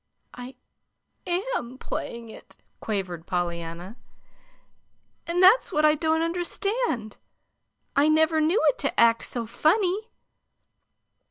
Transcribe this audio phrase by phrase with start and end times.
[0.33, 0.55] "I
[1.27, 3.97] AM playing it," quavered Pollyanna.
[5.27, 7.19] "And that's what I don't understand.
[7.95, 10.09] I never knew it to act so funny.